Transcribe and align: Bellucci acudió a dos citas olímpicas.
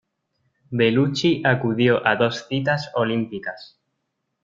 Bellucci 0.71 1.43
acudió 1.45 2.03
a 2.07 2.15
dos 2.15 2.47
citas 2.49 2.89
olímpicas. 2.95 3.77